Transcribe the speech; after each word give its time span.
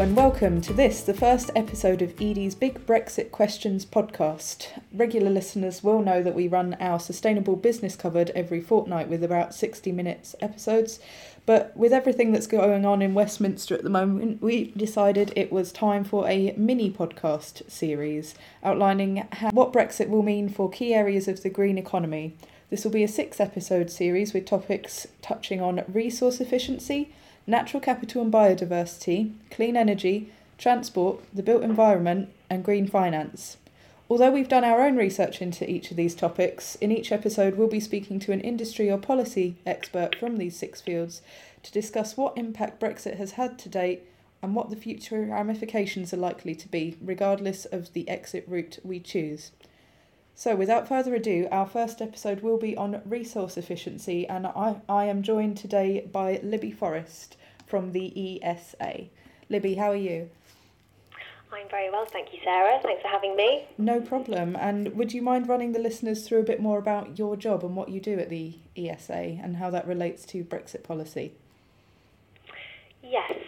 and 0.00 0.16
welcome 0.16 0.62
to 0.62 0.72
this, 0.72 1.02
the 1.02 1.12
first 1.12 1.50
episode 1.54 2.00
of 2.00 2.18
Edie's 2.18 2.54
Big 2.54 2.86
Brexit 2.86 3.30
Questions 3.30 3.84
podcast. 3.84 4.68
Regular 4.94 5.28
listeners 5.28 5.84
will 5.84 6.00
know 6.00 6.22
that 6.22 6.34
we 6.34 6.48
run 6.48 6.74
our 6.80 6.98
sustainable 6.98 7.54
business 7.54 7.96
covered 7.96 8.30
every 8.30 8.62
fortnight 8.62 9.10
with 9.10 9.22
about 9.22 9.54
60 9.54 9.92
minutes 9.92 10.34
episodes, 10.40 11.00
but 11.44 11.76
with 11.76 11.92
everything 11.92 12.32
that's 12.32 12.46
going 12.46 12.86
on 12.86 13.02
in 13.02 13.12
Westminster 13.12 13.74
at 13.74 13.82
the 13.82 13.90
moment, 13.90 14.40
we 14.40 14.70
decided 14.70 15.34
it 15.36 15.52
was 15.52 15.70
time 15.70 16.04
for 16.04 16.26
a 16.26 16.54
mini 16.56 16.90
podcast 16.90 17.70
series 17.70 18.34
outlining 18.64 19.28
how, 19.32 19.50
what 19.50 19.70
Brexit 19.70 20.08
will 20.08 20.22
mean 20.22 20.48
for 20.48 20.70
key 20.70 20.94
areas 20.94 21.28
of 21.28 21.42
the 21.42 21.50
green 21.50 21.76
economy. 21.76 22.34
This 22.70 22.84
will 22.84 22.90
be 22.90 23.04
a 23.04 23.08
six 23.08 23.38
episode 23.38 23.90
series 23.90 24.32
with 24.32 24.46
topics 24.46 25.08
touching 25.20 25.60
on 25.60 25.84
resource 25.88 26.40
efficiency 26.40 27.12
natural 27.50 27.80
capital 27.80 28.22
and 28.22 28.32
biodiversity, 28.32 29.34
clean 29.50 29.76
energy, 29.76 30.32
transport, 30.56 31.20
the 31.34 31.42
built 31.42 31.62
environment, 31.62 32.30
and 32.48 32.64
green 32.64 32.86
finance. 32.86 33.56
Although 34.08 34.30
we've 34.30 34.48
done 34.48 34.64
our 34.64 34.82
own 34.82 34.96
research 34.96 35.40
into 35.40 35.68
each 35.70 35.90
of 35.90 35.96
these 35.96 36.14
topics, 36.14 36.74
in 36.76 36.90
each 36.90 37.12
episode 37.12 37.56
we'll 37.56 37.68
be 37.68 37.80
speaking 37.80 38.18
to 38.20 38.32
an 38.32 38.40
industry 38.40 38.90
or 38.90 38.98
policy 38.98 39.56
expert 39.66 40.14
from 40.16 40.36
these 40.36 40.56
six 40.56 40.80
fields 40.80 41.22
to 41.62 41.72
discuss 41.72 42.16
what 42.16 42.36
impact 42.36 42.80
Brexit 42.80 43.16
has 43.16 43.32
had 43.32 43.58
to 43.60 43.68
date 43.68 44.02
and 44.42 44.54
what 44.54 44.70
the 44.70 44.76
future 44.76 45.22
ramifications 45.22 46.14
are 46.14 46.18
likely 46.18 46.54
to 46.54 46.68
be, 46.68 46.96
regardless 47.00 47.66
of 47.66 47.92
the 47.92 48.08
exit 48.08 48.44
route 48.48 48.78
we 48.82 48.98
choose. 48.98 49.52
So, 50.34 50.56
without 50.56 50.88
further 50.88 51.14
ado, 51.14 51.46
our 51.52 51.66
first 51.66 52.00
episode 52.00 52.40
will 52.40 52.56
be 52.56 52.76
on 52.76 53.02
resource 53.04 53.58
efficiency, 53.58 54.26
and 54.26 54.46
I, 54.46 54.80
I 54.88 55.04
am 55.04 55.22
joined 55.22 55.58
today 55.58 56.08
by 56.10 56.40
Libby 56.42 56.70
Forrest 56.70 57.36
from 57.70 57.92
the 57.92 58.40
ESA. 58.42 59.06
Libby, 59.48 59.76
how 59.76 59.90
are 59.92 59.96
you? 59.96 60.28
I'm 61.52 61.68
very 61.68 61.90
well, 61.90 62.04
thank 62.04 62.32
you, 62.32 62.38
Sarah. 62.44 62.78
Thanks 62.82 63.02
for 63.02 63.08
having 63.08 63.34
me. 63.36 63.66
No 63.78 64.00
problem. 64.00 64.56
And 64.56 64.94
would 64.94 65.12
you 65.12 65.22
mind 65.22 65.48
running 65.48 65.72
the 65.72 65.78
listeners 65.78 66.26
through 66.26 66.40
a 66.40 66.44
bit 66.44 66.60
more 66.60 66.78
about 66.78 67.18
your 67.18 67.36
job 67.36 67.64
and 67.64 67.74
what 67.74 67.88
you 67.88 68.00
do 68.00 68.18
at 68.18 68.28
the 68.28 68.58
ESA 68.76 69.38
and 69.42 69.56
how 69.56 69.70
that 69.70 69.86
relates 69.86 70.24
to 70.26 70.44
Brexit 70.44 70.84
policy? 70.84 71.32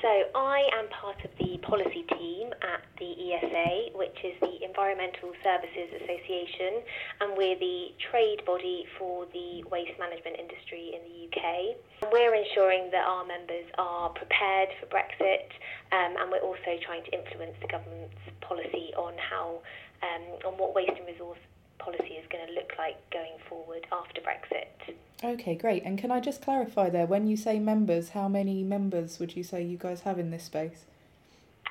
So 0.02 0.10
I 0.34 0.66
am 0.74 0.90
part 0.90 1.22
of 1.22 1.30
the 1.38 1.62
policy 1.62 2.02
team 2.18 2.50
at 2.58 2.82
the 2.98 3.06
ESA, 3.06 3.94
which 3.94 4.18
is 4.26 4.34
the 4.42 4.58
Environmental 4.66 5.30
Services 5.46 5.94
Association, 5.94 6.82
and 7.22 7.38
we're 7.38 7.54
the 7.54 7.94
trade 8.10 8.42
body 8.44 8.82
for 8.98 9.30
the 9.30 9.62
waste 9.70 9.94
management 10.02 10.42
industry 10.42 10.90
in 10.98 11.06
the 11.06 11.30
UK. 11.30 12.10
We're 12.10 12.34
ensuring 12.34 12.90
that 12.90 13.06
our 13.06 13.24
members 13.24 13.70
are 13.78 14.10
prepared 14.10 14.74
for 14.82 14.90
Brexit, 14.90 15.54
um, 15.94 16.18
and 16.18 16.34
we're 16.34 16.42
also 16.42 16.82
trying 16.82 17.04
to 17.06 17.12
influence 17.14 17.54
the 17.62 17.70
government's 17.70 18.18
policy 18.40 18.90
on 18.98 19.14
how, 19.22 19.62
um, 20.02 20.50
on 20.50 20.58
what 20.58 20.74
waste 20.74 20.98
and 20.98 21.06
resource 21.06 21.38
policy 21.84 22.14
is 22.14 22.26
going 22.30 22.46
to 22.46 22.52
look 22.54 22.72
like 22.78 22.96
going 23.10 23.36
forward 23.48 23.86
after 23.92 24.20
Brexit. 24.20 24.94
Okay, 25.24 25.54
great. 25.54 25.82
And 25.84 25.98
can 25.98 26.10
I 26.10 26.20
just 26.20 26.42
clarify 26.42 26.90
there, 26.90 27.06
when 27.06 27.26
you 27.26 27.36
say 27.36 27.58
members, 27.58 28.10
how 28.10 28.28
many 28.28 28.62
members 28.62 29.18
would 29.18 29.36
you 29.36 29.44
say 29.44 29.62
you 29.62 29.76
guys 29.76 30.00
have 30.00 30.18
in 30.18 30.30
this 30.30 30.44
space? 30.44 30.84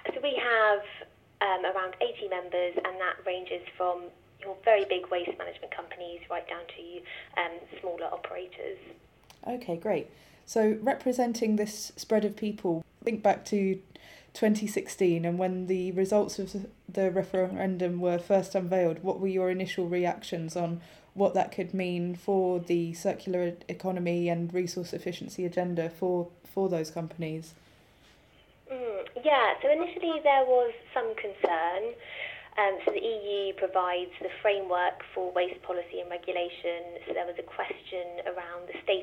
So 0.08 0.20
we 0.22 0.40
have 0.42 0.82
um, 1.42 1.66
around 1.66 1.96
80 2.02 2.30
members, 2.30 2.76
and 2.76 3.00
that 3.00 3.26
ranges 3.26 3.62
from 3.76 4.04
your 4.42 4.56
very 4.64 4.86
big 4.86 5.10
waste 5.12 5.38
management 5.38 5.76
companies 5.76 6.22
right 6.30 6.48
down 6.48 6.62
to 6.78 7.42
um, 7.42 7.52
smaller 7.80 8.06
operators. 8.06 8.78
Okay, 9.48 9.78
great. 9.78 10.10
So, 10.46 10.78
representing 10.82 11.56
this 11.56 11.92
spread 11.96 12.26
of 12.26 12.36
people, 12.36 12.84
think 13.04 13.24
back 13.24 13.46
to 13.46 13.80
2016 14.34 15.26
and 15.26 15.38
when 15.38 15.68
the 15.68 15.92
results 15.92 16.40
of 16.40 16.66
the 16.88 17.12
referendum 17.12 18.00
were 18.00 18.18
first 18.18 18.56
unveiled, 18.56 19.04
what 19.04 19.20
were 19.20 19.28
your 19.28 19.50
initial 19.50 19.88
reactions 19.88 20.56
on 20.56 20.82
what 21.14 21.34
that 21.34 21.52
could 21.52 21.74
mean 21.74 22.16
for 22.16 22.60
the 22.60 22.94
circular 22.94 23.54
economy 23.68 24.30
and 24.30 24.54
resource 24.54 24.94
efficiency 24.94 25.46
agenda 25.46 25.90
for, 25.90 26.30
for 26.46 26.70
those 26.70 26.90
companies? 26.90 27.54
Mm, 28.72 29.08
yeah, 29.24 29.54
so 29.62 29.70
initially 29.70 30.22
there 30.24 30.46
was 30.46 30.72
some 30.94 31.14
concern. 31.16 31.94
Um, 32.58 32.80
so 32.84 32.92
the 32.92 33.00
EU 33.00 33.54
provides 33.54 34.12
the 34.22 34.30
framework 34.42 35.04
for 35.16 35.32
waste 35.32 35.62
policy 35.64 36.00
and 36.00 36.10
regulation. 36.10 37.00
So 37.08 37.14
there 37.14 37.26
was 37.26 37.36
a 37.40 37.44
question 37.44 38.24
around 38.28 38.61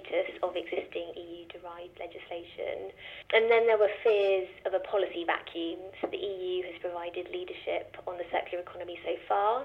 status 0.09 0.35
of 0.43 0.57
existing 0.57 1.13
EU-derived 1.15 1.97
legislation. 2.01 2.91
And 3.33 3.51
then 3.51 3.69
there 3.69 3.79
were 3.79 3.93
fears 4.03 4.49
of 4.65 4.75
a 4.75 4.81
policy 4.81 5.25
vacuum. 5.25 5.79
So 6.01 6.09
the 6.09 6.19
EU 6.19 6.65
has 6.65 6.77
provided 6.81 7.29
leadership 7.31 7.97
on 8.09 8.17
the 8.17 8.25
circular 8.33 8.65
economy 8.65 8.99
so 9.05 9.15
far. 9.29 9.65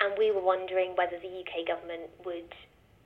And 0.00 0.14
we 0.16 0.30
were 0.30 0.42
wondering 0.42 0.94
whether 0.96 1.18
the 1.18 1.30
UK 1.42 1.66
government 1.66 2.10
would 2.24 2.54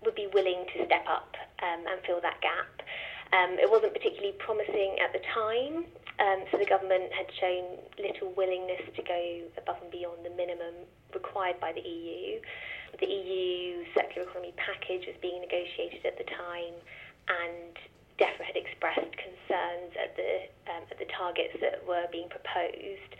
would 0.04 0.14
be 0.14 0.28
willing 0.32 0.64
to 0.76 0.84
step 0.84 1.04
up 1.09 1.34
um, 1.64 1.81
and 1.88 1.98
fill 2.06 2.20
that 2.20 2.38
gap. 2.44 2.84
Um, 3.32 3.58
it 3.58 3.69
wasn't 3.69 3.93
particularly 3.93 4.37
promising 4.38 4.94
at 5.03 5.10
the 5.12 5.25
time, 5.34 5.88
um, 6.20 6.44
so 6.53 6.58
the 6.58 6.69
government 6.69 7.10
had 7.12 7.26
shown 7.41 7.81
little 7.98 8.32
willingness 8.37 8.87
to 8.94 9.03
go 9.03 9.41
above 9.58 9.76
and 9.82 9.91
beyond 9.91 10.25
the 10.25 10.31
minimum 10.31 10.87
required 11.12 11.58
by 11.60 11.72
the 11.72 11.81
EU. 11.81 12.41
The 12.98 13.06
EU 13.06 13.84
circular 13.94 14.28
economy 14.28 14.54
package 14.56 15.06
was 15.06 15.16
being 15.20 15.41
negotiated 15.41 16.06
at 16.06 16.16
the 16.19 16.24
time, 16.24 16.74
and 17.28 17.76
DEFRA 18.19 18.44
had 18.44 18.56
expressed 18.56 19.12
concerns 19.16 19.92
at 20.00 20.16
the 20.16 20.48
um, 20.72 20.82
at 20.91 20.98
the 20.98 21.04
targets 21.06 21.54
that 21.60 21.84
were 21.86 22.06
being 22.10 22.28
proposed. 22.28 23.12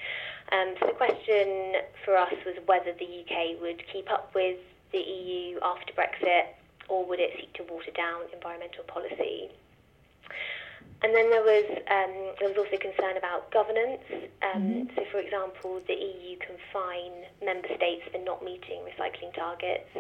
Um, 0.53 0.75
so 0.81 0.87
the 0.87 0.97
question 0.97 1.83
for 2.05 2.17
us 2.17 2.35
was 2.47 2.57
whether 2.67 2.93
the 2.95 3.25
UK 3.27 3.61
would 3.61 3.83
keep 3.93 4.11
up 4.11 4.35
with 4.35 4.59
the 4.93 4.99
EU 4.99 5.59
after 5.63 5.93
Brexit, 5.93 6.55
or 6.89 7.05
would 7.05 7.21
it 7.21 7.33
seek 7.37 7.53
to 7.55 7.65
water 7.65 7.91
down 7.91 8.23
environmental 8.33 8.85
policy? 8.85 9.51
And 11.03 11.15
then 11.15 11.29
there 11.29 11.45
was 11.45 11.67
um, 11.93 12.15
there 12.41 12.49
was 12.49 12.57
also 12.57 12.77
concern 12.81 13.17
about 13.17 13.53
governance. 13.53 14.01
Um, 14.41 14.63
mm-hmm. 14.63 14.97
So, 14.97 15.05
for 15.13 15.21
example, 15.21 15.83
the 15.87 15.95
EU 15.95 16.39
can 16.41 16.57
fine 16.73 17.29
member 17.45 17.69
states 17.77 18.09
for 18.11 18.19
not 18.25 18.43
meeting 18.43 18.81
recycling 18.89 19.35
targets, 19.35 19.93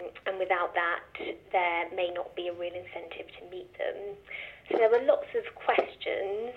um, 0.00 0.08
and 0.26 0.38
without 0.38 0.74
that, 0.74 1.00
there 1.52 1.88
may 1.96 2.10
not 2.12 2.36
be 2.36 2.48
a 2.48 2.52
real 2.52 2.74
incentive 2.74 3.32
to 3.40 3.42
meet 3.50 3.72
them. 3.78 4.16
So 4.70 4.76
there 4.76 4.90
were 4.90 5.00
lots 5.08 5.32
of 5.32 5.48
questions, 5.56 6.52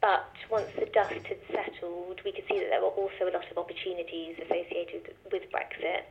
but 0.00 0.30
once 0.48 0.70
the 0.78 0.86
dust 0.86 1.26
had 1.26 1.42
settled, 1.50 2.20
we 2.24 2.32
could 2.32 2.46
see 2.48 2.58
that 2.62 2.70
there 2.70 2.80
were 2.80 2.94
also 2.94 3.26
a 3.26 3.34
lot 3.34 3.44
of 3.50 3.58
opportunities 3.58 4.38
associated 4.38 5.14
with 5.32 5.42
Brexit. 5.50 6.06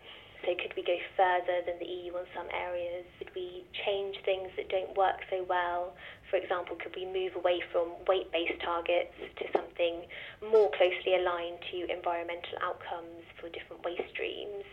So 0.46 0.56
could 0.56 0.74
we 0.76 0.84
go 0.84 0.96
further 1.18 1.62
than 1.66 1.80
the 1.80 1.86
EU 1.86 2.16
on 2.16 2.26
some 2.36 2.48
areas? 2.56 3.06
Could 3.18 3.32
we 3.36 3.66
change 3.86 4.18
things 4.24 4.50
that 4.56 4.70
don't 4.70 4.96
work 4.96 5.20
so 5.30 5.44
well? 5.48 5.94
For 6.30 6.38
example, 6.38 6.78
could 6.78 6.96
we 6.96 7.06
move 7.06 7.36
away 7.36 7.62
from 7.72 7.92
weight-based 8.08 8.62
targets 8.64 9.14
to 9.38 9.46
something 9.52 10.08
more 10.42 10.72
closely 10.72 11.16
aligned 11.16 11.60
to 11.72 11.92
environmental 11.92 12.56
outcomes 12.64 13.28
for 13.40 13.50
different 13.50 13.84
waste 13.84 14.10
streams? 14.12 14.64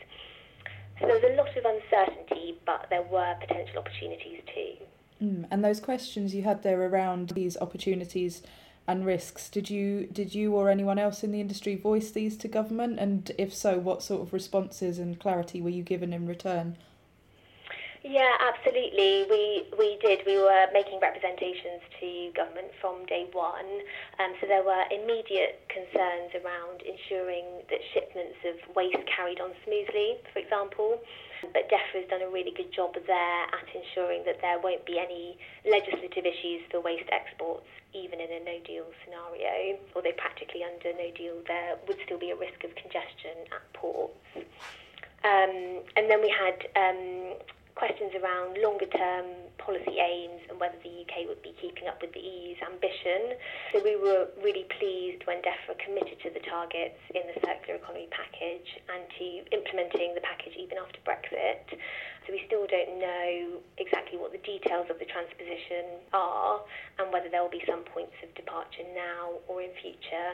So 1.00 1.06
there 1.06 1.16
was 1.16 1.24
a 1.24 1.34
lot 1.36 1.50
of 1.56 1.64
uncertainty, 1.64 2.58
but 2.64 2.86
there 2.88 3.02
were 3.02 3.34
potential 3.40 3.78
opportunities 3.78 4.40
too. 4.54 4.86
Mm, 5.22 5.46
and 5.50 5.64
those 5.64 5.80
questions 5.80 6.34
you 6.34 6.42
had 6.42 6.62
there 6.62 6.80
around 6.80 7.30
these 7.30 7.56
opportunities 7.56 8.42
and 8.86 9.04
risks. 9.04 9.48
Did 9.48 9.70
you 9.70 10.06
did 10.06 10.34
you 10.34 10.54
or 10.54 10.70
anyone 10.70 10.98
else 10.98 11.24
in 11.24 11.32
the 11.32 11.40
industry 11.40 11.76
voice 11.76 12.10
these 12.10 12.36
to 12.38 12.48
government? 12.48 12.98
And 12.98 13.30
if 13.38 13.54
so, 13.54 13.78
what 13.78 14.02
sort 14.02 14.22
of 14.22 14.32
responses 14.32 14.98
and 14.98 15.18
clarity 15.18 15.60
were 15.60 15.70
you 15.70 15.82
given 15.82 16.12
in 16.12 16.26
return? 16.26 16.76
Yeah, 18.06 18.30
absolutely. 18.38 19.26
We 19.28 19.66
we 19.76 19.98
did. 19.98 20.22
We 20.26 20.38
were 20.38 20.66
making 20.72 21.00
representations 21.00 21.82
to 21.98 22.30
government 22.36 22.70
from 22.80 23.04
day 23.06 23.26
one. 23.32 23.82
Um, 24.22 24.30
so 24.40 24.46
there 24.46 24.62
were 24.62 24.84
immediate 24.94 25.66
concerns 25.66 26.30
around 26.38 26.86
ensuring 26.86 27.66
that 27.68 27.80
shipments 27.92 28.38
of 28.46 28.76
waste 28.76 29.02
carried 29.10 29.40
on 29.40 29.50
smoothly, 29.64 30.22
for 30.32 30.38
example. 30.38 31.02
But 31.42 31.68
DEFRA 31.68 32.02
has 32.02 32.08
done 32.08 32.22
a 32.22 32.28
really 32.28 32.52
good 32.52 32.72
job 32.72 32.94
there 32.94 33.42
at 33.48 33.68
ensuring 33.74 34.24
that 34.24 34.40
there 34.40 34.58
won't 34.58 34.84
be 34.84 34.98
any 34.98 35.38
legislative 35.64 36.26
issues 36.26 36.62
for 36.70 36.80
waste 36.80 37.08
exports, 37.12 37.66
even 37.94 38.20
in 38.20 38.30
a 38.30 38.40
no 38.44 38.58
deal 38.64 38.84
scenario. 39.04 39.78
Although 39.94 40.16
practically 40.16 40.62
under 40.64 40.92
no 40.96 41.10
deal, 41.16 41.40
there 41.46 41.76
would 41.86 41.98
still 42.04 42.18
be 42.18 42.30
a 42.30 42.36
risk 42.36 42.64
of 42.64 42.74
congestion 42.74 43.46
at 43.52 43.64
ports. 43.72 44.18
Um, 45.24 45.82
and 45.96 46.10
then 46.10 46.20
we 46.20 46.28
had 46.28 46.68
um, 46.76 47.34
questions 47.74 48.12
around 48.14 48.58
longer 48.62 48.86
term 48.86 49.26
policy 49.58 49.98
aims 49.98 50.42
and 50.50 50.60
whether 50.60 50.76
the 50.82 51.04
Would 51.24 51.40
be 51.40 51.56
keeping 51.62 51.88
up 51.88 52.02
with 52.02 52.12
the 52.12 52.20
EU's 52.20 52.60
ambition. 52.60 53.40
So 53.72 53.80
we 53.80 53.96
were 53.96 54.28
really 54.44 54.68
pleased 54.76 55.24
when 55.24 55.40
DEFRA 55.40 55.80
committed 55.80 56.20
to 56.26 56.28
the 56.28 56.44
targets 56.44 57.00
in 57.16 57.24
the 57.24 57.40
circular 57.40 57.80
economy 57.80 58.12
package 58.12 58.68
and 58.92 59.08
to 59.16 59.26
implementing 59.56 60.12
the 60.12 60.20
package 60.20 60.52
even 60.60 60.76
after 60.76 61.00
Brexit. 61.08 61.78
So 62.26 62.34
we 62.34 62.42
still 62.44 62.56
still 62.56 62.66
don't 62.72 62.98
know 62.98 63.60
exactly 63.76 64.18
what 64.18 64.32
the 64.32 64.40
details 64.40 64.86
of 64.88 64.98
the 64.98 65.04
transposition 65.04 66.00
are 66.12 66.60
and 66.98 67.12
whether 67.12 67.28
there 67.28 67.42
will 67.42 67.52
be 67.52 67.62
some 67.68 67.84
points 67.92 68.16
of 68.24 68.32
departure 68.34 68.88
now 68.96 69.36
or 69.48 69.60
in 69.60 69.70
future. 69.82 70.32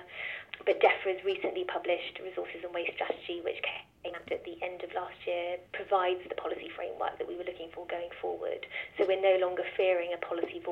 But 0.65 0.79
DEFRA's 0.79 1.25
recently 1.25 1.65
published 1.67 2.23
Resources 2.23 2.63
and 2.63 2.71
Waste 2.71 2.95
Strategy, 2.95 3.43
which 3.43 3.59
came 3.67 4.15
out 4.15 4.31
at 4.31 4.45
the 4.47 4.55
end 4.63 4.87
of 4.87 4.95
last 4.95 5.19
year, 5.27 5.59
provides 5.75 6.23
the 6.31 6.39
policy 6.39 6.71
framework 6.71 7.19
that 7.19 7.27
we 7.27 7.35
were 7.35 7.43
looking 7.43 7.75
for 7.75 7.87
going 7.91 8.15
forward. 8.23 8.63
So 8.95 9.07
we're 9.07 9.19
no 9.19 9.43
longer 9.43 9.67
fearing 9.75 10.15
a 10.15 10.21
policy 10.23 10.63
void. 10.63 10.72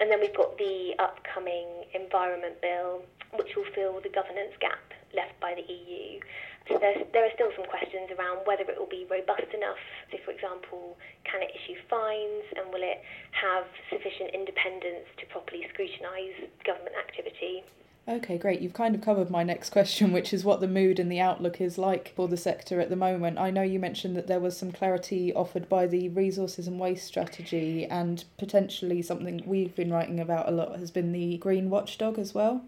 And 0.00 0.10
then 0.10 0.18
we've 0.20 0.34
got 0.34 0.58
the 0.58 0.94
upcoming 0.98 1.86
Environment 1.94 2.58
Bill, 2.60 3.02
which 3.38 3.54
will 3.54 3.68
fill 3.74 4.00
the 4.02 4.10
governance 4.10 4.52
gap 4.60 4.82
left 5.14 5.38
by 5.38 5.54
the 5.54 5.62
EU. 5.62 6.18
So 6.66 6.80
there 6.80 7.24
are 7.24 7.34
still 7.36 7.52
some 7.54 7.68
questions 7.68 8.10
around 8.16 8.42
whether 8.48 8.64
it 8.64 8.74
will 8.74 8.90
be 8.90 9.06
robust 9.06 9.52
enough. 9.52 9.78
So, 10.10 10.18
for 10.24 10.32
example, 10.32 10.96
can 11.22 11.44
it 11.44 11.52
issue 11.52 11.76
fines 11.92 12.44
and 12.56 12.72
will 12.72 12.82
it 12.82 13.04
have 13.36 13.68
sufficient 13.92 14.32
independence 14.32 15.06
to 15.20 15.28
properly 15.28 15.68
scrutinise 15.70 16.48
government 16.64 16.96
activity? 16.96 17.62
Okay, 18.06 18.36
great. 18.36 18.60
You've 18.60 18.74
kind 18.74 18.94
of 18.94 19.00
covered 19.00 19.30
my 19.30 19.42
next 19.42 19.70
question, 19.70 20.12
which 20.12 20.32
is 20.32 20.44
what 20.44 20.60
the 20.60 20.68
mood 20.68 20.98
and 20.98 21.10
the 21.10 21.20
outlook 21.20 21.60
is 21.60 21.78
like 21.78 22.12
for 22.14 22.28
the 22.28 22.36
sector 22.36 22.80
at 22.80 22.90
the 22.90 22.96
moment. 22.96 23.38
I 23.38 23.50
know 23.50 23.62
you 23.62 23.78
mentioned 23.78 24.16
that 24.16 24.26
there 24.26 24.40
was 24.40 24.56
some 24.56 24.72
clarity 24.72 25.32
offered 25.32 25.68
by 25.68 25.86
the 25.86 26.08
resources 26.10 26.66
and 26.66 26.78
waste 26.78 27.06
strategy, 27.06 27.86
and 27.86 28.24
potentially 28.36 29.00
something 29.00 29.42
we've 29.46 29.74
been 29.74 29.92
writing 29.92 30.20
about 30.20 30.48
a 30.48 30.52
lot 30.52 30.78
has 30.78 30.90
been 30.90 31.12
the 31.12 31.38
green 31.38 31.70
watchdog 31.70 32.18
as 32.18 32.34
well. 32.34 32.64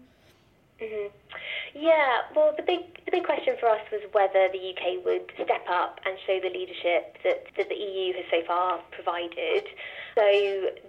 Mm-hmm. 0.81 1.07
Yeah, 1.75 2.21
well, 2.35 2.53
the 2.57 2.63
big 2.63 3.05
the 3.05 3.11
big 3.11 3.23
question 3.23 3.55
for 3.59 3.69
us 3.69 3.81
was 3.91 4.01
whether 4.11 4.49
the 4.51 4.73
UK 4.73 5.05
would 5.05 5.31
step 5.35 5.65
up 5.69 5.99
and 6.05 6.17
show 6.25 6.39
the 6.41 6.49
leadership 6.49 7.17
that, 7.23 7.45
that 7.55 7.69
the 7.69 7.75
EU 7.75 8.13
has 8.13 8.25
so 8.31 8.41
far 8.47 8.79
provided. 8.91 9.63
So 10.17 10.25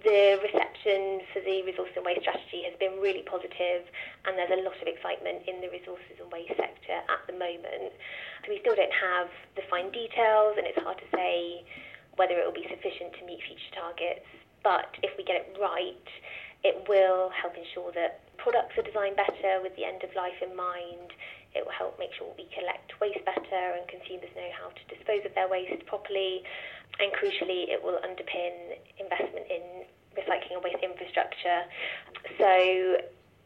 the 0.01 0.41
reception 0.41 1.21
for 1.29 1.37
the 1.45 1.61
resources 1.61 1.93
and 1.93 2.01
waste 2.01 2.25
strategy 2.25 2.65
has 2.65 2.73
been 2.81 2.97
really 2.97 3.21
positive, 3.29 3.85
and 4.25 4.33
there's 4.33 4.49
a 4.49 4.65
lot 4.65 4.73
of 4.73 4.89
excitement 4.89 5.45
in 5.45 5.61
the 5.61 5.69
resources 5.69 6.17
and 6.17 6.33
waste 6.33 6.57
sector 6.57 6.97
at 6.97 7.21
the 7.29 7.37
moment. 7.37 7.93
So 8.41 8.49
we 8.49 8.57
still 8.65 8.73
don't 8.73 8.89
have 8.89 9.29
the 9.53 9.61
fine 9.69 9.93
details, 9.93 10.57
and 10.57 10.65
it's 10.65 10.81
hard 10.81 10.97
to 10.97 11.09
say 11.13 11.61
whether 12.17 12.41
it 12.41 12.43
will 12.43 12.57
be 12.57 12.65
sufficient 12.73 13.13
to 13.21 13.25
meet 13.29 13.37
future 13.45 13.69
targets. 13.77 14.25
But 14.65 14.97
if 15.05 15.13
we 15.13 15.21
get 15.21 15.45
it 15.45 15.53
right, 15.61 16.09
it 16.65 16.89
will 16.89 17.29
help 17.29 17.53
ensure 17.53 17.93
that 17.93 18.25
products 18.41 18.81
are 18.81 18.83
designed 18.83 19.13
better 19.13 19.61
with 19.61 19.77
the 19.77 19.85
end 19.85 20.01
of 20.01 20.09
life 20.17 20.41
in 20.41 20.57
mind. 20.57 21.13
It 21.53 21.65
will 21.65 21.77
help 21.77 22.01
make 22.01 22.17
sure 22.17 22.33
we 22.33 22.49
collect 22.49 22.97
waste 22.97 23.21
better 23.29 23.63
and 23.77 23.85
consumers 23.85 24.33
know 24.33 24.49
how 24.57 24.73
to 24.73 24.83
dispose 24.89 25.21
of 25.25 25.37
their 25.37 25.47
waste 25.47 25.85
properly. 25.85 26.41
And 26.99 27.11
crucially, 27.15 27.71
it 27.71 27.79
will 27.81 27.99
underpin 28.03 28.75
investment 28.99 29.47
in 29.47 29.87
recycling 30.19 30.59
and 30.59 30.63
waste 30.63 30.83
infrastructure. 30.83 31.63
So 32.37 32.99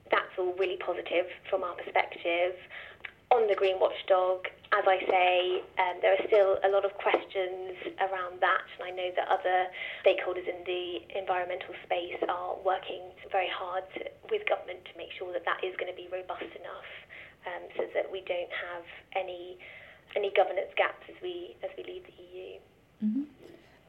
that's 0.10 0.34
all 0.38 0.54
really 0.58 0.78
positive 0.78 1.26
from 1.50 1.64
our 1.64 1.76
perspective. 1.76 2.58
On 3.32 3.48
the 3.48 3.56
Green 3.56 3.80
Watchdog, 3.80 4.46
as 4.74 4.86
I 4.86 4.98
say, 5.10 5.62
um, 5.82 6.02
there 6.02 6.14
are 6.14 6.24
still 6.26 6.58
a 6.66 6.70
lot 6.70 6.86
of 6.86 6.94
questions 6.98 7.78
around 8.02 8.42
that, 8.42 8.66
and 8.78 8.82
I 8.86 8.92
know 8.94 9.10
that 9.14 9.26
other 9.30 9.70
stakeholders 10.06 10.46
in 10.46 10.62
the 10.66 11.02
environmental 11.18 11.74
space 11.86 12.18
are 12.30 12.58
working 12.62 13.02
very 13.34 13.50
hard 13.50 13.86
to, 13.98 14.10
with 14.30 14.46
government 14.50 14.86
to 14.86 14.94
make 14.98 15.10
sure 15.18 15.34
that 15.34 15.46
that 15.46 15.62
is 15.66 15.74
going 15.78 15.90
to 15.90 15.98
be 15.98 16.10
robust 16.14 16.50
enough, 16.58 16.90
um, 17.50 17.64
so 17.78 17.86
that 17.94 18.10
we 18.10 18.22
don't 18.26 18.54
have 18.54 18.86
any 19.18 19.58
any 20.14 20.30
governance 20.38 20.70
gaps 20.78 21.02
as 21.10 21.18
we 21.22 21.58
as 21.66 21.70
we 21.78 21.82
leave 21.90 22.06
the 22.06 22.18
EU. 22.22 22.50
Mm-hmm. 23.02 23.43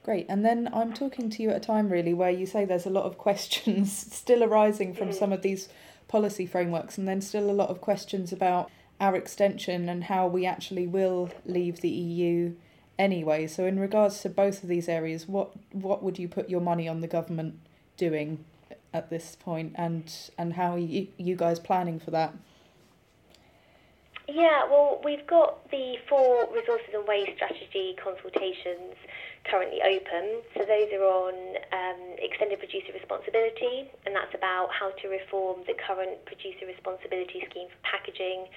Great. 0.04 0.26
And 0.28 0.44
then 0.44 0.68
I'm 0.72 0.92
talking 0.92 1.30
to 1.30 1.42
you 1.42 1.48
at 1.48 1.56
a 1.56 1.60
time 1.60 1.88
really 1.88 2.12
where 2.12 2.30
you 2.30 2.44
say 2.44 2.66
there's 2.66 2.84
a 2.84 2.90
lot 2.90 3.04
of 3.04 3.16
questions 3.16 3.90
still 4.12 4.44
arising 4.44 4.94
from 4.94 5.08
mm. 5.08 5.14
some 5.14 5.32
of 5.32 5.40
these 5.40 5.70
policy 6.08 6.46
frameworks, 6.46 6.98
and 6.98 7.08
then 7.08 7.22
still 7.22 7.50
a 7.50 7.52
lot 7.52 7.70
of 7.70 7.80
questions 7.80 8.30
about 8.30 8.70
our 9.00 9.16
extension 9.16 9.88
and 9.88 10.04
how 10.04 10.26
we 10.26 10.44
actually 10.44 10.86
will 10.86 11.30
leave 11.46 11.80
the 11.80 11.88
EU 11.88 12.54
anyway. 12.98 13.46
So, 13.46 13.64
in 13.64 13.80
regards 13.80 14.20
to 14.20 14.28
both 14.28 14.62
of 14.62 14.68
these 14.68 14.90
areas, 14.90 15.26
what 15.26 15.52
what 15.72 16.02
would 16.02 16.18
you 16.18 16.28
put 16.28 16.50
your 16.50 16.60
money 16.60 16.86
on 16.86 17.00
the 17.00 17.08
government 17.08 17.58
doing 17.96 18.44
at 18.92 19.08
this 19.08 19.36
point, 19.40 19.72
and 19.76 20.12
and 20.36 20.52
how 20.52 20.72
are 20.72 20.78
you, 20.78 21.08
you 21.16 21.34
guys 21.34 21.58
planning 21.58 21.98
for 21.98 22.10
that? 22.10 22.34
Yeah, 24.28 24.64
well, 24.70 25.00
we've 25.02 25.26
got 25.26 25.70
the 25.70 25.96
four 26.08 26.48
resources 26.54 26.88
and 26.92 27.06
waste 27.06 27.32
strategy 27.36 27.96
consultations 28.02 28.96
currently 29.44 29.80
open. 29.84 30.40
So 30.56 30.64
those 30.64 30.88
are 30.96 31.04
on 31.04 31.36
um, 31.72 32.00
extended 32.18 32.58
producer 32.58 32.92
responsibility, 32.96 33.92
and 34.08 34.16
that's 34.16 34.32
about 34.32 34.72
how 34.72 34.90
to 34.90 35.04
reform 35.08 35.62
the 35.68 35.76
current 35.76 36.24
producer 36.24 36.64
responsibility 36.64 37.44
scheme 37.48 37.68
for 37.68 37.80
packaging 37.84 38.48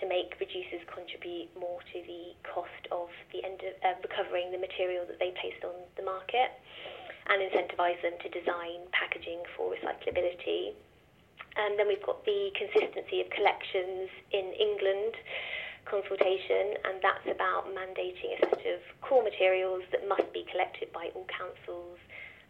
to 0.00 0.08
make 0.08 0.36
producers 0.36 0.84
contribute 0.86 1.48
more 1.56 1.80
to 1.92 1.98
the 2.04 2.36
cost 2.44 2.84
of 2.92 3.08
the 3.32 3.40
end 3.40 3.64
of, 3.64 3.72
uh, 3.80 3.96
recovering 4.04 4.52
the 4.52 4.60
material 4.60 5.08
that 5.08 5.18
they 5.18 5.32
placed 5.40 5.64
on 5.64 5.74
the 5.96 6.04
market, 6.04 6.52
and 7.32 7.40
incentivise 7.40 8.00
them 8.04 8.12
to 8.20 8.28
design 8.28 8.84
packaging 8.92 9.40
for 9.56 9.72
recyclability. 9.72 10.76
And 11.56 11.78
then 11.78 11.88
we've 11.88 12.04
got 12.04 12.20
the 12.26 12.50
consistency 12.52 13.22
of 13.22 13.30
collections 13.30 14.10
in 14.34 14.52
England 14.58 15.14
consultation, 15.84 16.76
and 16.84 17.00
that's 17.02 17.26
about 17.28 17.68
mandating 17.72 18.36
a 18.36 18.48
set 18.48 18.64
of 18.66 18.80
core 19.00 19.22
materials 19.22 19.82
that 19.92 20.08
must 20.08 20.32
be 20.32 20.44
collected 20.50 20.92
by 20.92 21.10
all 21.14 21.26
councils 21.28 21.98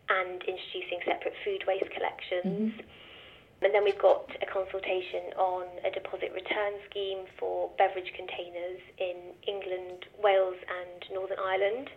and 0.08 0.42
introducing 0.44 1.00
separate 1.04 1.34
food 1.44 1.64
waste 1.66 1.90
collections. 1.90 2.72
Mm-hmm. 2.72 3.64
And 3.64 3.72
then 3.72 3.84
we've 3.84 3.98
got 3.98 4.28
a 4.42 4.46
consultation 4.46 5.32
on 5.38 5.64
a 5.86 5.90
deposit 5.90 6.32
return 6.34 6.74
scheme 6.90 7.24
for 7.38 7.70
beverage 7.78 8.12
containers 8.12 8.80
in 8.98 9.32
England, 9.48 10.04
Wales, 10.20 10.60
and 10.68 11.00
Northern 11.14 11.38
Ireland. 11.40 11.88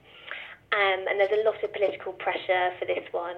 Um, 0.72 1.08
and 1.08 1.20
there's 1.20 1.32
a 1.32 1.44
lot 1.44 1.64
of 1.64 1.72
political 1.74 2.14
pressure 2.14 2.72
for 2.80 2.86
this 2.86 3.04
one. 3.12 3.36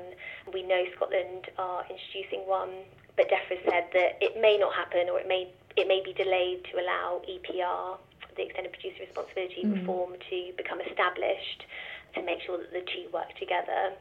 We 0.53 0.61
know 0.61 0.83
Scotland 0.95 1.49
are 1.57 1.85
introducing 1.89 2.45
one, 2.45 2.85
but 3.19 3.27
DEFRA 3.27 3.59
said 3.67 3.91
that 3.91 4.15
it 4.23 4.39
may 4.39 4.55
not 4.55 4.71
happen 4.71 5.11
or 5.11 5.19
it 5.19 5.27
may 5.27 5.51
it 5.75 5.91
may 5.91 5.99
be 5.99 6.15
delayed 6.15 6.63
to 6.71 6.79
allow 6.79 7.19
EPR, 7.27 7.99
the 8.39 8.47
extended 8.47 8.71
producer 8.71 9.03
responsibility 9.03 9.67
mm. 9.67 9.75
reform, 9.75 10.15
to 10.31 10.39
become 10.55 10.79
established 10.87 11.67
to 12.15 12.23
make 12.23 12.39
sure 12.47 12.55
that 12.55 12.71
the 12.71 12.79
two 12.87 13.11
work 13.11 13.27
together. 13.35 13.91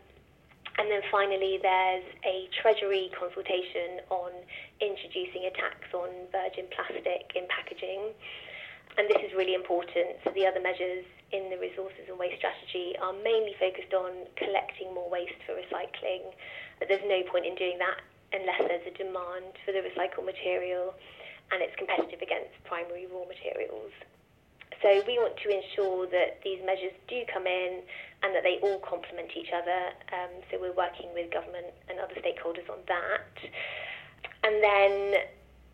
And 0.79 0.87
then 0.87 1.03
finally, 1.11 1.59
there's 1.59 2.07
a 2.23 2.47
Treasury 2.63 3.11
consultation 3.11 4.07
on 4.07 4.31
introducing 4.79 5.51
a 5.51 5.53
tax 5.59 5.83
on 5.91 6.31
virgin 6.31 6.71
plastic 6.71 7.35
in 7.35 7.51
packaging. 7.51 8.15
And 8.97 9.11
this 9.11 9.19
is 9.27 9.35
really 9.35 9.59
important. 9.59 10.23
So, 10.23 10.31
the 10.31 10.47
other 10.47 10.63
measures 10.63 11.03
in 11.35 11.51
the 11.51 11.59
resources 11.59 12.07
and 12.07 12.15
waste 12.15 12.39
strategy 12.39 12.95
are 13.03 13.13
mainly 13.27 13.59
focused 13.59 13.91
on 13.95 14.31
collecting 14.39 14.95
more 14.95 15.11
waste 15.11 15.43
for 15.43 15.59
recycling. 15.59 16.31
But 16.79 16.87
there's 16.87 17.07
no 17.07 17.27
point 17.27 17.51
in 17.51 17.59
doing 17.59 17.83
that 17.83 17.99
unless 18.33 18.61
there's 18.69 18.87
a 18.87 18.97
demand 18.97 19.57
for 19.65 19.73
the 19.73 19.81
recycled 19.81 20.27
material 20.27 20.95
and 21.51 21.63
it's 21.63 21.75
competitive 21.77 22.21
against 22.21 22.53
primary 22.65 23.07
raw 23.09 23.25
materials. 23.25 23.93
So 24.83 25.03
we 25.07 25.19
want 25.19 25.35
to 25.43 25.49
ensure 25.51 26.07
that 26.07 26.39
these 26.45 26.61
measures 26.65 26.93
do 27.09 27.23
come 27.33 27.47
in 27.47 27.83
and 28.23 28.35
that 28.35 28.45
they 28.45 28.61
all 28.63 28.79
complement 28.79 29.33
each 29.35 29.51
other. 29.51 29.91
Um, 30.13 30.31
so 30.51 30.61
we're 30.61 30.77
working 30.77 31.11
with 31.15 31.33
government 31.33 31.75
and 31.89 31.99
other 31.99 32.15
stakeholders 32.15 32.69
on 32.71 32.79
that. 32.87 33.35
And 34.45 34.63
then 34.63 35.25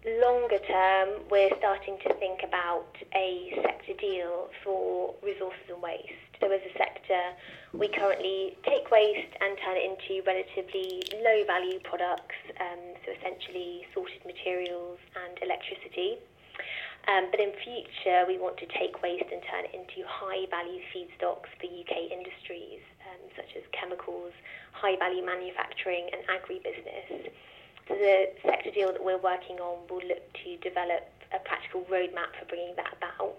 longer 0.04 0.61
term, 0.68 1.25
we're 1.30 1.52
starting 1.58 1.96
to 2.04 2.12
think 2.20 2.44
about 2.44 2.92
a 3.16 3.56
sector 3.64 3.96
deal 3.96 4.49
for 4.62 5.14
resources 5.25 5.64
and 5.73 5.80
waste. 5.80 6.28
So 6.40 6.52
as 6.52 6.61
a 6.61 6.75
sector, 6.76 7.23
we 7.73 7.88
currently 7.88 8.56
take 8.68 8.90
waste 8.92 9.32
and 9.40 9.56
turn 9.64 9.80
it 9.80 9.84
into 9.88 10.20
relatively 10.28 11.00
low 11.25 11.49
value 11.49 11.80
products, 11.88 12.37
um, 12.61 13.00
so 13.00 13.16
essentially 13.16 13.88
sorted 13.96 14.20
materials 14.28 15.00
and 15.25 15.40
electricity. 15.40 16.20
Um, 17.08 17.28
but 17.32 17.40
in 17.40 17.52
future, 17.64 18.25
we 18.28 18.37
want 18.37 18.56
to 18.61 18.68
take 18.76 19.00
waste 19.00 19.28
and 19.32 19.40
turn 19.49 19.64
it 19.68 19.73
into 19.73 20.04
high 20.04 20.44
value 20.52 20.80
feedstocks 20.92 21.49
for 21.61 21.64
UK 21.68 22.12
industries, 22.12 22.80
um, 23.08 23.20
such 23.37 23.56
as 23.56 23.64
chemicals, 23.73 24.32
high 24.73 24.96
value 24.96 25.25
manufacturing, 25.25 26.08
and 26.12 26.20
agribusiness. 26.28 27.32
So 27.88 27.95
the 27.95 28.33
sector 28.43 28.71
deal 28.71 28.93
that 28.93 29.05
we're 29.05 29.19
working 29.19 29.61
on 29.61 29.87
will 29.88 30.07
look 30.07 30.33
to 30.45 30.57
develop 30.59 31.09
a 31.33 31.38
practical 31.41 31.83
roadmap 31.91 32.33
for 32.38 32.47
bringing 32.49 32.75
that 32.76 32.93
about. 32.97 33.37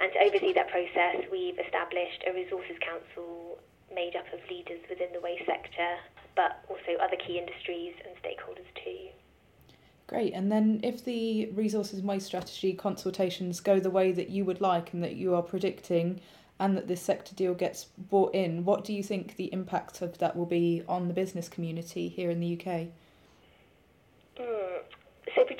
And 0.00 0.10
to 0.12 0.18
oversee 0.24 0.52
that 0.54 0.68
process, 0.70 1.24
we've 1.30 1.58
established 1.58 2.24
a 2.26 2.32
resources 2.32 2.76
council 2.80 3.58
made 3.94 4.16
up 4.16 4.24
of 4.32 4.40
leaders 4.48 4.80
within 4.88 5.08
the 5.12 5.20
waste 5.20 5.44
sector, 5.44 5.98
but 6.34 6.64
also 6.68 6.96
other 7.02 7.16
key 7.16 7.38
industries 7.38 7.94
and 8.06 8.16
stakeholders 8.22 8.68
too. 8.82 9.08
Great. 10.06 10.32
And 10.32 10.50
then, 10.50 10.80
if 10.82 11.04
the 11.04 11.46
resources 11.54 11.98
and 11.98 12.08
waste 12.08 12.26
strategy 12.26 12.72
consultations 12.72 13.60
go 13.60 13.80
the 13.80 13.90
way 13.90 14.12
that 14.12 14.30
you 14.30 14.44
would 14.44 14.60
like 14.60 14.92
and 14.92 15.02
that 15.02 15.16
you 15.16 15.34
are 15.34 15.42
predicting, 15.42 16.20
and 16.58 16.76
that 16.76 16.86
this 16.86 17.02
sector 17.02 17.34
deal 17.34 17.54
gets 17.54 17.84
brought 17.84 18.34
in, 18.34 18.64
what 18.64 18.84
do 18.84 18.92
you 18.92 19.02
think 19.02 19.36
the 19.36 19.52
impact 19.52 20.00
of 20.00 20.18
that 20.18 20.36
will 20.36 20.46
be 20.46 20.82
on 20.88 21.08
the 21.08 21.14
business 21.14 21.48
community 21.48 22.08
here 22.08 22.30
in 22.30 22.40
the 22.40 22.60
UK? 22.60 22.88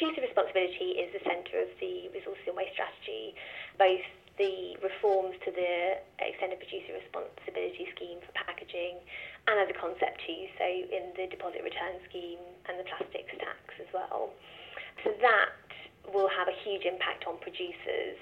Producer 0.03 0.27
responsibility 0.27 0.99
is 0.99 1.15
the 1.15 1.23
centre 1.23 1.63
of 1.63 1.71
the 1.79 2.11
resources 2.11 2.43
and 2.51 2.59
waste 2.59 2.75
strategy, 2.75 3.39
both 3.79 4.03
the 4.35 4.75
reforms 4.83 5.39
to 5.47 5.55
the 5.55 6.03
extended 6.19 6.59
producer 6.59 6.99
responsibility 6.99 7.87
scheme 7.95 8.19
for 8.19 8.35
packaging 8.35 8.99
and 9.47 9.63
as 9.63 9.71
a 9.71 9.79
concept 9.79 10.19
too, 10.27 10.51
so 10.59 10.67
in 10.67 11.15
the 11.15 11.31
deposit 11.31 11.63
return 11.63 12.03
scheme 12.11 12.43
and 12.67 12.83
the 12.83 12.87
plastics 12.91 13.31
tax 13.39 13.63
as 13.79 13.87
well. 13.95 14.35
So 15.07 15.15
that 15.23 15.55
will 16.11 16.27
have 16.35 16.51
a 16.51 16.57
huge 16.67 16.83
impact 16.83 17.31
on 17.31 17.39
producers. 17.39 18.19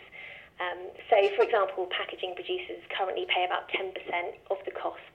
Um, 0.60 0.92
so, 1.08 1.16
for 1.32 1.48
example, 1.48 1.88
packaging 1.88 2.36
producers 2.36 2.84
currently 2.92 3.24
pay 3.32 3.48
about 3.48 3.72
10% 3.72 3.96
of 4.52 4.60
the 4.68 4.72
costs 4.76 5.08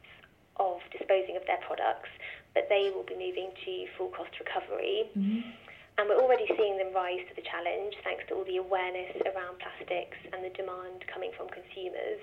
of 0.57 0.81
disposing 0.89 1.37
of 1.37 1.45
their 1.45 1.61
products, 1.61 2.09
but 2.57 2.65
they 2.73 2.89
will 2.89 3.05
be 3.05 3.13
moving 3.13 3.53
to 3.53 3.85
full 3.97 4.09
cost 4.09 4.33
recovery. 4.41 5.13
Mm-hmm. 5.13 5.45
And 5.97 6.09
we're 6.09 6.19
already 6.19 6.47
seeing 6.59 6.77
them 6.77 6.91
rise 6.93 7.23
to 7.29 7.33
the 7.35 7.45
challenge 7.47 7.95
thanks 8.03 8.27
to 8.27 8.35
all 8.35 8.43
the 8.43 8.57
awareness 8.57 9.15
around 9.23 9.59
plastics 9.63 10.19
and 10.33 10.43
the 10.43 10.51
demand 10.51 11.07
coming 11.07 11.31
from 11.37 11.47
consumers. 11.47 12.19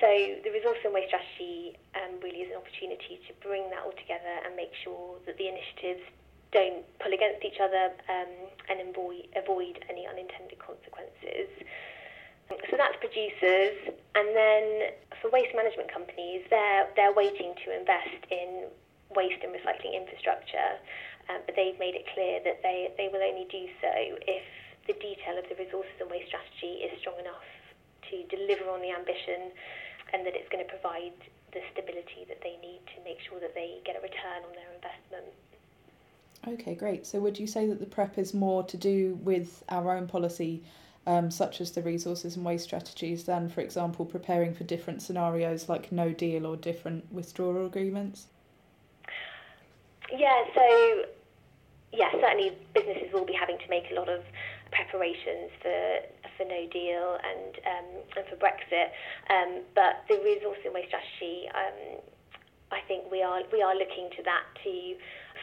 So 0.00 0.08
the 0.46 0.50
resource 0.54 0.78
and 0.86 0.94
waste 0.94 1.10
strategy 1.10 1.76
um, 1.98 2.22
really 2.22 2.46
is 2.46 2.50
an 2.54 2.62
opportunity 2.62 3.20
to 3.26 3.30
bring 3.42 3.68
that 3.74 3.82
all 3.84 3.92
together 3.98 4.40
and 4.46 4.54
make 4.54 4.72
sure 4.86 5.18
that 5.26 5.36
the 5.36 5.50
initiatives 5.50 6.00
don't 6.54 6.86
pull 7.00 7.12
against 7.12 7.44
each 7.44 7.58
other 7.60 7.90
um, 8.08 8.32
and 8.70 8.80
avoid, 8.88 9.26
avoid 9.36 9.82
any 9.90 10.06
unintended 10.06 10.62
consequences. 10.62 11.50
So 12.70 12.76
that's 12.76 12.96
producers, 13.00 13.96
and 14.14 14.28
then 14.36 14.92
for 15.20 15.30
waste 15.30 15.56
management 15.56 15.90
companies, 15.90 16.44
they're 16.50 16.84
they're 16.96 17.14
waiting 17.14 17.54
to 17.64 17.72
invest 17.72 18.28
in 18.28 18.68
waste 19.16 19.40
and 19.42 19.52
recycling 19.56 19.96
infrastructure 19.96 20.76
um, 21.28 21.38
but 21.46 21.54
they've 21.54 21.78
made 21.78 21.94
it 21.94 22.06
clear 22.14 22.40
that 22.44 22.62
they, 22.62 22.90
they 22.96 23.08
will 23.12 23.22
only 23.22 23.46
do 23.50 23.68
so 23.80 23.92
if 24.26 24.42
the 24.86 24.94
detail 24.94 25.38
of 25.38 25.46
the 25.48 25.54
resources 25.54 25.94
and 26.00 26.10
waste 26.10 26.28
strategy 26.28 26.82
is 26.82 26.90
strong 26.98 27.18
enough 27.20 27.46
to 28.10 28.24
deliver 28.34 28.68
on 28.70 28.82
the 28.82 28.90
ambition 28.90 29.54
and 30.12 30.26
that 30.26 30.34
it's 30.34 30.48
going 30.50 30.64
to 30.64 30.70
provide 30.70 31.14
the 31.52 31.60
stability 31.72 32.24
that 32.28 32.40
they 32.42 32.56
need 32.60 32.80
to 32.96 33.02
make 33.04 33.20
sure 33.20 33.38
that 33.40 33.54
they 33.54 33.78
get 33.84 33.96
a 33.96 34.00
return 34.00 34.42
on 34.44 34.52
their 34.52 34.72
investment. 34.74 35.32
Okay, 36.48 36.74
great. 36.74 37.06
So, 37.06 37.20
would 37.20 37.38
you 37.38 37.46
say 37.46 37.66
that 37.66 37.78
the 37.78 37.86
prep 37.86 38.18
is 38.18 38.34
more 38.34 38.64
to 38.64 38.76
do 38.76 39.18
with 39.22 39.62
our 39.68 39.96
own 39.96 40.08
policy, 40.08 40.62
um, 41.06 41.30
such 41.30 41.60
as 41.60 41.70
the 41.70 41.82
resources 41.82 42.36
and 42.36 42.44
waste 42.44 42.64
strategies, 42.64 43.24
than, 43.24 43.48
for 43.48 43.60
example, 43.60 44.04
preparing 44.04 44.52
for 44.52 44.64
different 44.64 45.02
scenarios 45.02 45.68
like 45.68 45.92
no 45.92 46.10
deal 46.10 46.46
or 46.46 46.56
different 46.56 47.12
withdrawal 47.12 47.64
agreements? 47.64 48.26
Yeah, 50.12 50.44
so 50.54 50.64
yeah, 51.92 52.12
certainly 52.20 52.52
businesses 52.74 53.12
will 53.12 53.24
be 53.24 53.32
having 53.32 53.58
to 53.58 53.68
make 53.68 53.84
a 53.90 53.94
lot 53.94 54.08
of 54.08 54.20
preparations 54.72 55.52
for 55.60 55.80
for 56.36 56.44
No 56.44 56.68
Deal 56.68 57.16
and 57.20 57.52
um, 57.64 57.88
and 58.16 58.24
for 58.28 58.36
Brexit. 58.36 58.92
Um, 59.32 59.64
but 59.74 60.04
the 60.08 60.20
resource 60.24 60.60
and 60.64 60.72
waste 60.72 60.88
strategy, 60.88 61.48
um, 61.52 62.00
I 62.72 62.80
think 62.88 63.08
we 63.12 63.22
are 63.22 63.40
we 63.52 63.60
are 63.60 63.76
looking 63.76 64.08
to 64.16 64.22
that 64.24 64.44
to 64.64 64.72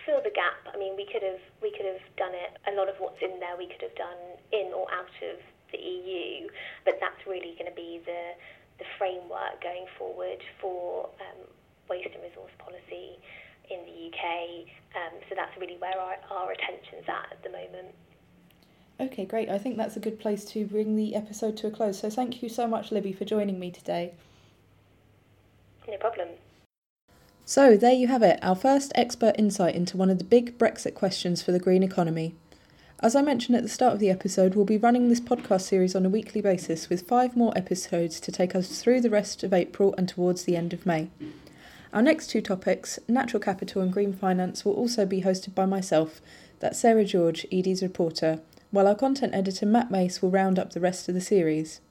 fill 0.06 0.22
the 0.22 0.34
gap. 0.34 0.58
I 0.74 0.78
mean, 0.78 0.98
we 0.98 1.06
could 1.06 1.22
have 1.26 1.42
we 1.62 1.70
could 1.74 1.86
have 1.86 2.02
done 2.18 2.34
it. 2.34 2.58
A 2.70 2.74
lot 2.78 2.90
of 2.90 2.98
what's 2.98 3.22
in 3.22 3.40
there 3.40 3.58
we 3.58 3.70
could 3.70 3.82
have 3.82 3.98
done 3.98 4.22
in 4.54 4.74
or 4.74 4.86
out 4.94 5.14
of 5.26 5.38
the 5.74 5.78
EU, 5.78 6.50
but 6.86 6.98
that's 7.02 7.22
really 7.26 7.54
going 7.58 7.70
to 7.70 7.78
be 7.78 8.02
the 8.06 8.34
the 8.78 8.86
framework 8.98 9.62
going 9.62 9.86
forward 9.98 10.42
for 10.62 11.10
um, 11.22 11.46
waste 11.90 12.10
and 12.14 12.24
resource 12.24 12.54
policy 12.58 13.22
in 13.70 13.86
the 13.86 13.96
UK. 14.10 14.66
Um, 14.98 15.14
so 15.29 15.29
that's 15.40 15.58
really 15.60 15.78
where 15.78 15.98
our, 15.98 16.16
our 16.32 16.52
attention's 16.52 17.08
at 17.08 17.32
at 17.32 17.44
the 17.44 17.50
moment. 17.50 17.96
Okay, 19.00 19.24
great. 19.24 19.48
I 19.50 19.58
think 19.58 19.78
that's 19.78 19.96
a 19.96 20.02
good 20.02 20.20
place 20.20 20.44
to 20.46 20.66
bring 20.66 20.98
the 20.98 21.16
episode 21.16 21.56
to 21.58 21.68
a 21.68 21.72
close. 21.72 22.00
So 22.00 22.10
thank 22.10 22.44
you 22.44 22.50
so 22.50 22.68
much, 22.68 22.92
Libby, 22.92 23.14
for 23.14 23.24
joining 23.24 23.58
me 23.58 23.72
today. 23.72 24.12
No 25.88 25.98
problem. 25.98 26.28
So 27.46 27.78
there 27.78 27.94
you 27.94 28.08
have 28.08 28.22
it, 28.22 28.38
our 28.44 28.56
first 28.56 28.92
expert 28.94 29.34
insight 29.40 29.74
into 29.74 29.98
one 29.98 30.10
of 30.10 30.18
the 30.18 30.24
big 30.24 30.58
Brexit 30.60 30.94
questions 30.94 31.42
for 31.42 31.52
the 31.52 31.60
green 31.60 31.82
economy. 31.82 32.36
As 33.00 33.16
I 33.16 33.22
mentioned 33.22 33.56
at 33.56 33.64
the 33.64 33.70
start 33.70 33.94
of 33.94 34.00
the 34.00 34.10
episode, 34.10 34.54
we'll 34.54 34.66
be 34.66 34.78
running 34.78 35.08
this 35.08 35.22
podcast 35.22 35.62
series 35.62 35.96
on 35.96 36.06
a 36.06 36.10
weekly 36.10 36.42
basis 36.42 36.90
with 36.90 37.08
five 37.08 37.38
more 37.38 37.58
episodes 37.58 38.20
to 38.20 38.32
take 38.32 38.54
us 38.54 38.80
through 38.82 39.00
the 39.02 39.10
rest 39.10 39.42
of 39.42 39.54
April 39.54 39.96
and 39.98 40.08
towards 40.08 40.44
the 40.44 40.58
end 40.58 40.74
of 40.74 40.86
May. 40.86 41.10
Our 41.92 42.04
next 42.04 42.28
two 42.28 42.42
topics, 42.42 43.00
natural 43.08 43.40
capital 43.40 43.82
and 43.82 43.92
green 43.92 44.14
finance, 44.14 44.64
will 44.64 44.74
also 44.74 45.06
be 45.06 45.24
hosted 45.24 45.56
by 45.56 45.66
myself, 45.66 46.22
that's 46.60 46.80
Sarah 46.80 47.06
George, 47.06 47.48
Edie's 47.52 47.82
reporter, 47.82 48.42
while 48.70 48.88
our 48.88 48.96
content 48.96 49.34
editor 49.34 49.66
Matt 49.66 49.90
Mace 49.90 50.22
will 50.22 50.30
round 50.30 50.60
up 50.60 50.74
the 50.74 50.80
rest 50.80 51.10
of 51.10 51.16
the 51.16 51.22
series. 51.22 51.82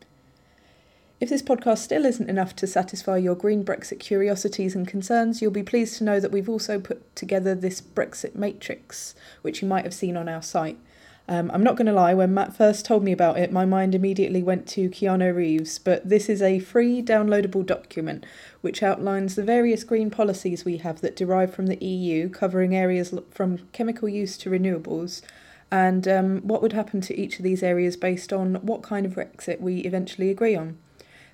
If 1.21 1.31
this 1.31 1.43
podcast 1.43 1.78
still 1.78 2.07
isn't 2.07 2.31
enough 2.31 2.55
to 2.57 2.67
satisfy 2.69 3.17
your 3.17 3.35
green 3.35 3.64
Brexit 3.64 3.99
curiosities 3.99 4.76
and 4.76 4.87
concerns, 4.87 5.43
you'll 5.43 5.50
be 5.50 5.64
pleased 5.64 5.99
to 5.99 6.05
know 6.05 6.21
that 6.21 6.31
we've 6.31 6.49
also 6.49 6.78
put 6.78 7.17
together 7.17 7.57
this 7.57 7.81
Brexit 7.81 8.37
matrix, 8.37 9.17
which 9.43 9.61
you 9.61 9.67
might 9.67 9.85
have 9.85 9.95
seen 9.95 10.17
on 10.17 10.28
our 10.28 10.43
site. 10.43 10.78
Um, 11.31 11.51
I'm 11.53 11.63
not 11.63 11.77
going 11.77 11.87
to 11.87 11.93
lie, 11.93 12.15
when 12.15 12.33
Matt 12.33 12.57
first 12.57 12.87
told 12.87 13.05
me 13.05 13.13
about 13.13 13.39
it, 13.39 13.53
my 13.53 13.67
mind 13.67 13.95
immediately 13.95 14.43
went 14.43 14.67
to 14.69 14.89
Keanu 14.89 15.35
Reeves, 15.37 15.79
but 15.79 16.09
this 16.09 16.31
is 16.31 16.41
a 16.41 16.59
free 16.59 17.03
downloadable 17.03 17.67
document 17.67 18.25
which 18.63 18.83
outlines 18.83 19.35
the 19.35 19.43
various 19.43 19.85
green 19.85 20.11
policies 20.11 20.65
we 20.65 20.79
have 20.79 21.03
that 21.03 21.15
derive 21.15 21.53
from 21.53 21.67
the 21.67 21.85
EU, 21.85 22.31
covering 22.31 22.75
areas 22.75 23.13
from 23.31 23.59
chemical 23.73 24.09
use 24.09 24.39
to 24.39 24.49
renewables, 24.49 25.21
and 25.71 26.09
um, 26.09 26.41
what 26.41 26.63
would 26.63 26.73
happen 26.73 27.03
to 27.03 27.21
each 27.21 27.37
of 27.37 27.43
these 27.43 27.63
areas 27.63 27.95
based 27.99 28.33
on 28.33 28.55
what 28.57 28.83
kind 28.83 29.05
of 29.05 29.13
Brexit 29.13 29.61
we 29.61 29.81
eventually 29.81 30.31
agree 30.31 30.57
on. 30.57 30.79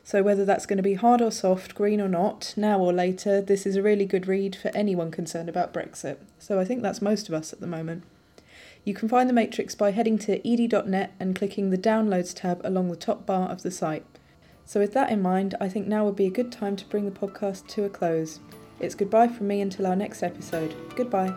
So, 0.02 0.24
whether 0.24 0.44
that's 0.44 0.66
going 0.66 0.76
to 0.76 0.82
be 0.82 0.94
hard 0.94 1.22
or 1.22 1.30
soft, 1.30 1.76
green 1.76 2.00
or 2.00 2.08
not, 2.08 2.52
now 2.56 2.80
or 2.80 2.92
later, 2.92 3.40
this 3.40 3.64
is 3.64 3.76
a 3.76 3.82
really 3.82 4.04
good 4.04 4.26
read 4.26 4.56
for 4.56 4.68
anyone 4.74 5.12
concerned 5.12 5.48
about 5.48 5.72
Brexit. 5.72 6.16
So, 6.40 6.58
I 6.58 6.64
think 6.64 6.82
that's 6.82 7.00
most 7.00 7.28
of 7.28 7.34
us 7.34 7.52
at 7.52 7.60
the 7.60 7.66
moment. 7.66 8.02
You 8.84 8.92
can 8.92 9.08
find 9.08 9.28
the 9.28 9.34
matrix 9.34 9.74
by 9.74 9.92
heading 9.92 10.18
to 10.18 10.46
edie.net 10.46 11.14
and 11.18 11.34
clicking 11.34 11.70
the 11.70 11.78
Downloads 11.78 12.34
tab 12.34 12.60
along 12.64 12.90
the 12.90 12.96
top 12.96 13.24
bar 13.24 13.48
of 13.48 13.62
the 13.62 13.70
site. 13.70 14.04
So, 14.66 14.80
with 14.80 14.92
that 14.94 15.10
in 15.10 15.22
mind, 15.22 15.54
I 15.60 15.68
think 15.68 15.86
now 15.86 16.04
would 16.04 16.16
be 16.16 16.26
a 16.26 16.30
good 16.30 16.52
time 16.52 16.76
to 16.76 16.86
bring 16.86 17.04
the 17.04 17.10
podcast 17.10 17.66
to 17.68 17.84
a 17.84 17.88
close. 17.88 18.40
It's 18.80 18.94
goodbye 18.94 19.28
from 19.28 19.46
me 19.46 19.60
until 19.60 19.86
our 19.86 19.96
next 19.96 20.22
episode. 20.22 20.74
Goodbye. 20.96 21.34